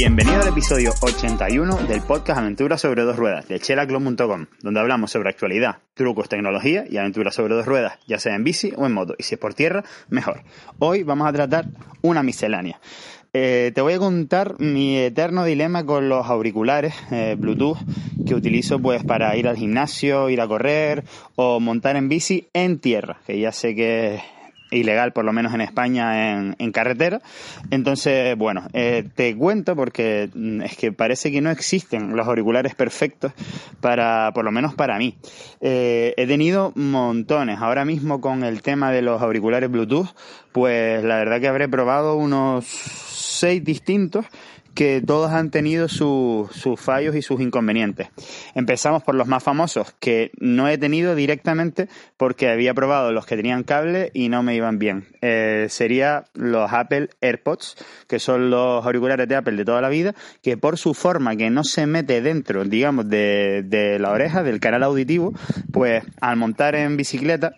[0.00, 5.28] Bienvenido al episodio 81 del podcast Aventuras sobre dos ruedas de chelaclub.com, donde hablamos sobre
[5.28, 9.14] actualidad, trucos, tecnología y aventuras sobre dos ruedas, ya sea en bici o en moto,
[9.18, 10.42] y si es por tierra, mejor.
[10.78, 11.66] Hoy vamos a tratar
[12.00, 12.80] una miscelánea.
[13.34, 17.76] Eh, te voy a contar mi eterno dilema con los auriculares eh, Bluetooth
[18.26, 21.04] que utilizo pues para ir al gimnasio, ir a correr
[21.36, 24.18] o montar en bici en tierra, que ya sé que
[24.70, 27.20] ilegal, por lo menos en España, en, carretera.
[27.70, 32.74] Entonces, bueno, eh, te cuento porque mm, es que parece que no existen los auriculares
[32.74, 33.32] perfectos
[33.80, 35.16] para, por lo menos para mí.
[35.60, 37.58] Eh, he tenido montones.
[37.60, 40.08] Ahora mismo con el tema de los auriculares Bluetooth,
[40.52, 44.26] pues la verdad que habré probado unos seis distintos
[44.74, 48.08] que todos han tenido sus fallos y sus inconvenientes.
[48.54, 53.36] Empezamos por los más famosos, que no he tenido directamente porque había probado los que
[53.36, 55.08] tenían cable y no me iban bien.
[55.20, 57.76] Eh, sería los Apple AirPods,
[58.08, 61.50] que son los auriculares de Apple de toda la vida, que por su forma que
[61.50, 65.32] no se mete dentro, digamos, de, de la oreja, del canal auditivo,
[65.72, 67.54] pues al montar en bicicleta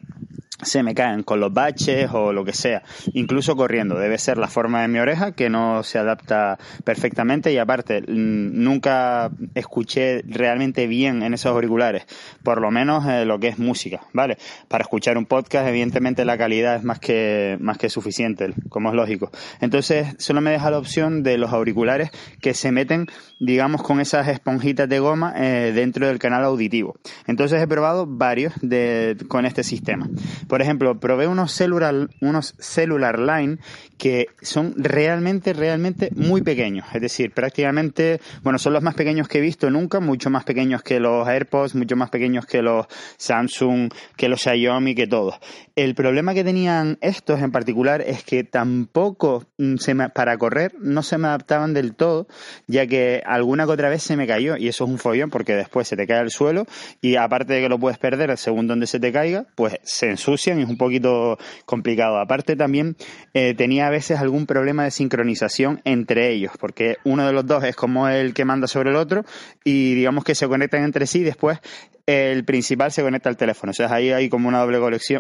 [0.62, 2.82] se me caen con los baches o lo que sea,
[3.12, 3.98] incluso corriendo.
[3.98, 9.30] Debe ser la forma de mi oreja que no se adapta perfectamente y aparte nunca
[9.54, 12.06] escuché realmente bien en esos auriculares,
[12.42, 14.38] por lo menos eh, lo que es música, ¿vale?
[14.68, 18.94] Para escuchar un podcast evidentemente la calidad es más que más que suficiente, como es
[18.94, 19.30] lógico.
[19.60, 23.06] Entonces, solo me deja la opción de los auriculares que se meten,
[23.38, 26.96] digamos, con esas esponjitas de goma eh, dentro del canal auditivo.
[27.26, 30.08] Entonces he probado varios de, con este sistema.
[30.52, 33.56] Por ejemplo, probé unos cellular, unos cellular line
[33.96, 36.84] que son realmente, realmente muy pequeños.
[36.92, 40.82] Es decir, prácticamente, bueno, son los más pequeños que he visto nunca, mucho más pequeños
[40.82, 42.84] que los AirPods, mucho más pequeños que los
[43.16, 45.36] Samsung, que los Xiaomi, que todos.
[45.74, 51.02] El problema que tenían estos en particular es que tampoco mm, se para correr no
[51.02, 52.26] se me adaptaban del todo,
[52.66, 55.54] ya que alguna que otra vez se me cayó y eso es un follón porque
[55.54, 56.66] después se te cae al suelo
[57.00, 60.41] y aparte de que lo puedes perder según donde se te caiga, pues se ensucia
[60.46, 62.18] y es un poquito complicado.
[62.18, 62.96] Aparte también
[63.34, 67.64] eh, tenía a veces algún problema de sincronización entre ellos, porque uno de los dos
[67.64, 69.24] es como el que manda sobre el otro
[69.64, 71.58] y digamos que se conectan entre sí y después
[72.06, 73.70] el principal se conecta al teléfono.
[73.70, 74.78] O sea, ahí hay como una doble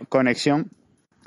[0.08, 0.68] conexión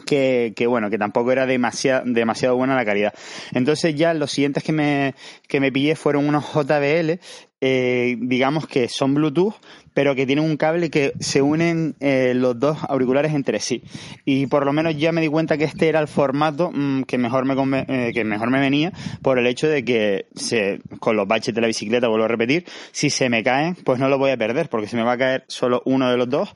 [0.06, 3.14] que, que, bueno, que tampoco era demasiado, demasiado buena la calidad.
[3.54, 5.16] Entonces ya los siguientes que me,
[5.48, 7.20] que me pillé fueron unos JBL,
[7.68, 9.56] eh, digamos que son Bluetooth,
[9.96, 13.82] pero que tienen un cable que se unen eh, los dos auriculares entre sí.
[14.24, 17.18] Y por lo menos ya me di cuenta que este era el formato mm, que,
[17.18, 18.94] mejor me, eh, que mejor me venía
[19.24, 22.66] por el hecho de que se, con los baches de la bicicleta, vuelvo a repetir,
[22.92, 25.18] si se me caen, pues no lo voy a perder, porque se me va a
[25.18, 26.54] caer solo uno de los dos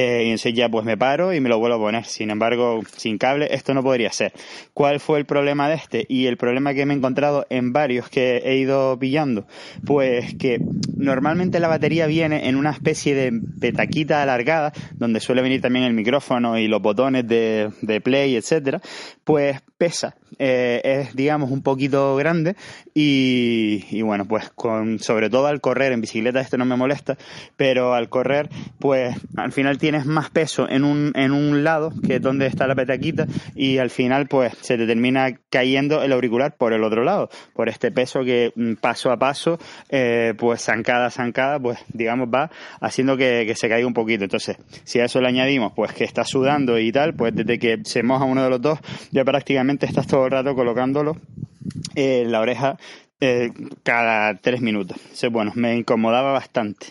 [0.00, 2.06] eh, y entonces ya pues me paro y me lo vuelvo a poner.
[2.06, 4.32] Sin embargo, sin cable esto no podría ser.
[4.72, 6.06] ¿Cuál fue el problema de este?
[6.08, 9.46] Y el problema que me he encontrado en varios que he ido pillando,
[9.84, 10.58] pues que
[10.96, 15.92] normalmente la batería viene en una especie de petaquita alargada, donde suele venir también el
[15.92, 18.80] micrófono y los botones de, de play, etcétera,
[19.24, 20.14] pues pesa.
[20.38, 22.54] Eh, es digamos un poquito grande
[22.94, 27.18] y, bueno pues con sobre todo al correr en bicicleta esto no me molesta
[27.56, 32.16] pero al correr pues al final tienes más peso en un, en un lado, que
[32.16, 36.54] es donde está la petaquita, y al final pues se te termina cayendo el auricular
[36.56, 39.58] por el otro lado, por este peso que mm, paso a paso,
[39.88, 44.22] eh, pues zancada zancada, pues digamos va haciendo que, se caiga un poquito.
[44.22, 47.80] Entonces, si a eso le añadimos pues que está sudando y tal, pues desde que
[47.82, 48.78] se moja uno de los dos,
[49.10, 51.16] ya prácticamente estás todo el rato colocándolo
[51.96, 52.78] en la oreja
[53.20, 53.50] eh,
[53.82, 54.98] cada tres minutos.
[55.02, 56.86] Entonces, bueno, me incomodaba bastante.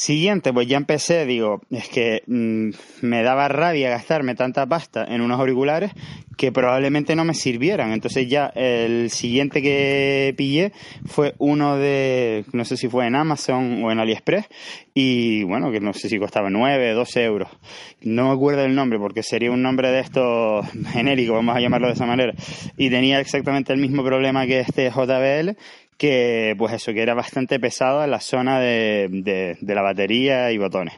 [0.00, 2.70] Siguiente, pues ya empecé, digo, es que mm,
[3.02, 5.92] me daba rabia gastarme tanta pasta en unos auriculares
[6.38, 7.92] que probablemente no me sirvieran.
[7.92, 10.72] Entonces ya el siguiente que pillé
[11.04, 14.46] fue uno de, no sé si fue en Amazon o en AliExpress,
[14.94, 17.50] y bueno, que no sé si costaba 9, 12 euros.
[18.00, 21.88] No me acuerdo el nombre porque sería un nombre de estos genérico, vamos a llamarlo
[21.88, 22.32] de esa manera.
[22.78, 25.58] Y tenía exactamente el mismo problema que este JBL
[26.00, 30.56] que pues eso, que era bastante pesado en la zona de, de, la batería y
[30.56, 30.94] botones.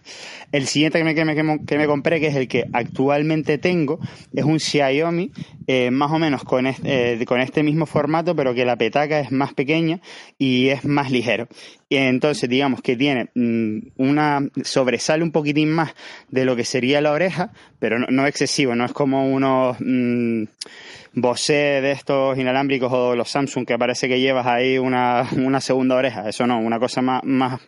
[0.53, 3.99] El siguiente que me, que, me, que me, compré, que es el que actualmente tengo,
[4.33, 5.33] es un Xiaomi,
[5.67, 9.33] eh, más o menos con este, con este mismo formato, pero que la petaca es
[9.33, 10.01] más pequeña
[10.39, 11.49] y es más ligero.
[11.89, 15.97] Y entonces, digamos que tiene mm, una, sobresale un poquitín más
[16.31, 19.79] de lo que sería la oreja, pero no, excesivo, no es como unos...
[19.81, 20.45] Mmm,
[21.15, 25.97] Bose de estos inalámbricos o los Samsung que parece que llevas ahí una, una segunda
[25.97, 26.29] oreja.
[26.29, 27.61] Eso no, una cosa más, más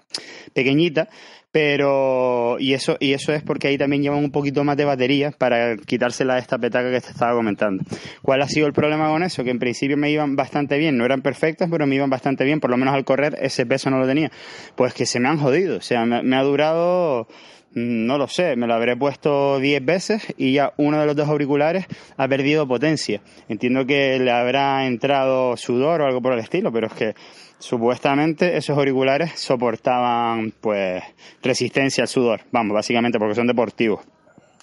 [0.54, 1.08] pequeñita,
[1.52, 5.30] Pero, y eso, y eso es porque ahí también llevan un poquito más de batería
[5.30, 7.84] para quitársela de esta petaca que te estaba comentando.
[8.22, 9.44] ¿Cuál ha sido el problema con eso?
[9.44, 12.58] Que en principio me iban bastante bien, no eran perfectas, pero me iban bastante bien,
[12.58, 14.32] por lo menos al correr ese peso no lo tenía.
[14.74, 17.28] Pues que se me han jodido, o sea, me ha durado
[17.74, 21.28] no lo sé, me lo habré puesto 10 veces y ya uno de los dos
[21.28, 21.86] auriculares
[22.16, 23.20] ha perdido potencia.
[23.48, 27.14] Entiendo que le habrá entrado sudor o algo por el estilo, pero es que
[27.58, 31.02] supuestamente esos auriculares soportaban pues
[31.42, 34.00] resistencia al sudor, vamos, básicamente porque son deportivos.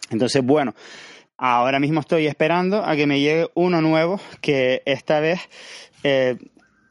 [0.09, 0.73] Entonces, bueno,
[1.37, 5.39] ahora mismo estoy esperando a que me llegue uno nuevo que esta vez
[6.03, 6.37] eh,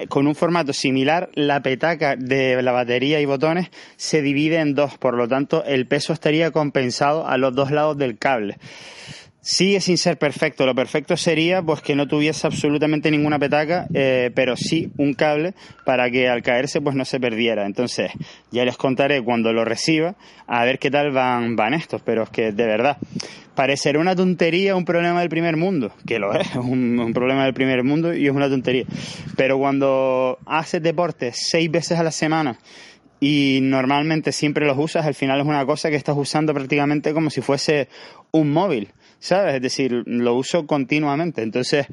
[0.08, 4.98] con un formato similar, la petaca de la batería y botones se divide en dos,
[4.98, 8.58] por lo tanto el peso estaría compensado a los dos lados del cable.
[9.42, 10.66] Sigue sin ser perfecto.
[10.66, 15.54] Lo perfecto sería pues que no tuviese absolutamente ninguna petaca, eh, pero sí un cable
[15.86, 17.64] para que al caerse pues no se perdiera.
[17.64, 18.12] Entonces
[18.50, 20.14] ya les contaré cuando lo reciba
[20.46, 22.02] a ver qué tal van, van estos.
[22.02, 22.98] Pero es que de verdad
[23.54, 27.54] parecerá una tontería un problema del primer mundo, que lo es, un, un problema del
[27.54, 28.84] primer mundo y es una tontería.
[29.36, 32.58] Pero cuando haces deporte seis veces a la semana
[33.20, 37.30] y normalmente siempre los usas, al final es una cosa que estás usando prácticamente como
[37.30, 37.88] si fuese
[38.32, 38.88] un móvil.
[39.20, 39.54] ¿Sabes?
[39.54, 41.42] Es decir, lo uso continuamente.
[41.42, 41.86] Entonces,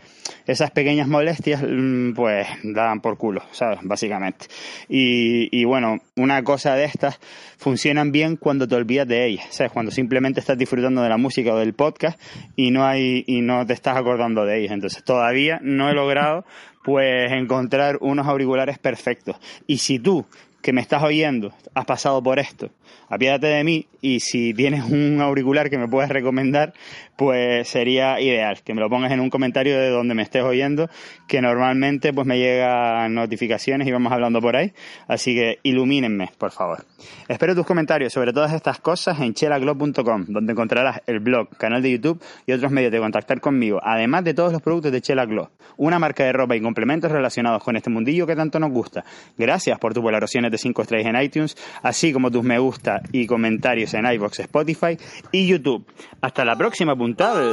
[0.48, 3.80] esas pequeñas molestias, mm, pues, dan por culo, ¿sabes?
[3.84, 4.48] Básicamente.
[4.90, 7.20] Y, bueno, una cosa de estas
[7.58, 9.72] funcionan bien cuando te olvidas de ellas, ¿sabes?
[9.72, 12.20] Cuando simplemente estás disfrutando de la música o del podcast
[12.56, 14.72] y no hay, y no te estás acordando de ellas.
[14.72, 16.46] Entonces, todavía no he logrado
[16.84, 19.36] pues encontrar unos auriculares perfectos.
[19.68, 20.26] Y si tú
[20.62, 22.70] que me estás oyendo, has pasado por esto,
[23.10, 26.74] apiádate de mí y si tienes un auricular que me puedes recomendar,
[27.16, 30.90] pues sería ideal que me lo pongas en un comentario de donde me estés oyendo,
[31.28, 34.74] que normalmente pues me llegan notificaciones y vamos hablando por ahí,
[35.08, 36.86] así que ilumínenme, por favor.
[37.28, 41.92] Espero tus comentarios sobre todas estas cosas en chelaglow.com, donde encontrarás el blog, canal de
[41.92, 45.50] YouTube y otros medios de contactar conmigo, además de todos los productos de Chela Glow,
[45.78, 49.04] una marca de ropa y complementos relacionados con este mundillo que tanto nos gusta.
[49.38, 50.04] Gracias por tus
[50.52, 54.98] de 5 estrellas en iTunes, así como tus me gusta y comentarios en iBox, Spotify
[55.32, 55.86] y YouTube.
[56.22, 57.44] Hasta la próxima, puntada.